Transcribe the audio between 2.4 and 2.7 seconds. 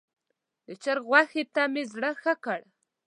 کړ.